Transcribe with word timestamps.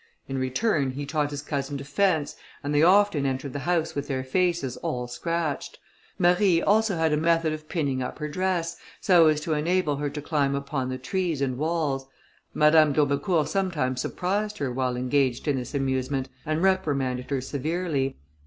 In 0.27 0.39
return, 0.39 0.89
he 0.93 1.05
taught 1.05 1.29
his 1.29 1.43
cousin 1.43 1.77
to 1.77 1.83
fence, 1.85 2.35
and 2.63 2.73
they 2.73 2.81
often 2.81 3.23
entered 3.27 3.53
the 3.53 3.59
house 3.69 3.93
with 3.93 4.07
their 4.07 4.23
faces 4.23 4.75
all 4.77 5.07
scratched. 5.07 5.77
Marie 6.17 6.55
had 6.57 6.63
also 6.65 6.97
a 6.97 7.15
method 7.17 7.53
of 7.53 7.69
pinning 7.69 8.01
up 8.01 8.17
her 8.17 8.27
dress, 8.27 8.77
so 8.99 9.27
as 9.27 9.39
to 9.41 9.53
enable 9.53 9.97
her 9.97 10.09
to 10.09 10.19
climb 10.19 10.55
upon 10.55 10.89
the 10.89 10.97
trees 10.97 11.39
and 11.39 11.55
walls. 11.59 12.07
Madame 12.51 12.93
d'Aubecourt 12.93 13.47
sometimes 13.47 14.01
surprised 14.01 14.57
her 14.57 14.71
while 14.71 14.95
engaged 14.97 15.47
in 15.47 15.57
this 15.57 15.75
amusement, 15.75 16.29
and 16.47 16.63
reprimanded 16.63 17.29
her 17.29 17.39
severely. 17.39 18.17